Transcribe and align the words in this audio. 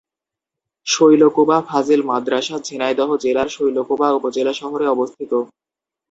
শৈলকুপা 0.87 1.57
ফাজিল 1.67 2.01
মাদ্রাসা 2.05 2.55
ঝিনাইদহ 2.63 3.09
জেলার 3.23 3.49
শৈলকুপা 3.49 4.07
উপজেলা 4.11 4.53
শহরে 4.53 4.85
অবস্থিত। 4.87 5.31